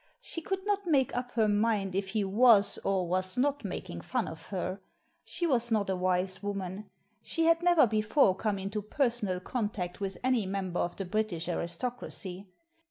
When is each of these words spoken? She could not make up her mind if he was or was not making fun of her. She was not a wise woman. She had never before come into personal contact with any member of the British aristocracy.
She 0.19 0.41
could 0.41 0.65
not 0.65 0.87
make 0.87 1.15
up 1.15 1.33
her 1.33 1.47
mind 1.47 1.93
if 1.93 2.07
he 2.07 2.23
was 2.23 2.79
or 2.83 3.07
was 3.07 3.37
not 3.37 3.63
making 3.63 4.01
fun 4.01 4.27
of 4.27 4.47
her. 4.47 4.79
She 5.23 5.45
was 5.45 5.69
not 5.69 5.91
a 5.91 5.95
wise 5.95 6.41
woman. 6.41 6.89
She 7.21 7.43
had 7.45 7.61
never 7.61 7.85
before 7.85 8.35
come 8.35 8.57
into 8.57 8.81
personal 8.81 9.39
contact 9.39 9.99
with 9.99 10.17
any 10.23 10.47
member 10.47 10.79
of 10.79 10.95
the 10.95 11.05
British 11.05 11.47
aristocracy. 11.47 12.47